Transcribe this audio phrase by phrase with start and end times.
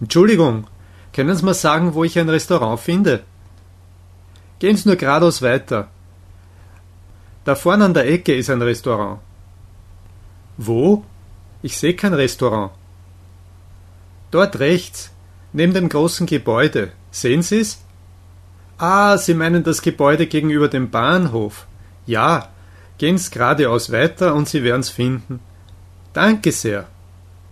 [0.00, 0.66] Entschuldigung,
[1.12, 3.22] können Sie mir sagen, wo ich ein Restaurant finde?
[4.58, 5.88] Gehen Sie nur geradeaus weiter.
[7.44, 9.20] Da vorne an der Ecke ist ein Restaurant.
[10.56, 11.04] Wo?
[11.62, 12.72] Ich sehe kein Restaurant.
[14.30, 15.10] Dort rechts,
[15.52, 16.92] neben dem großen Gebäude.
[17.10, 17.82] Sehen Sie's?
[18.78, 21.66] Ah, Sie meinen das Gebäude gegenüber dem Bahnhof.
[22.06, 22.50] Ja,
[22.98, 25.40] gehen's geradeaus weiter und Sie werden's finden.
[26.12, 26.86] Danke sehr.